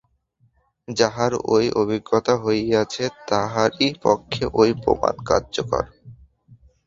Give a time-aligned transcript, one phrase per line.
[0.87, 5.83] যাঁহার ঐ অভিজ্ঞতা হইয়াছে, তাঁহারই পক্ষে ঐ প্রমাণ কার্যকর।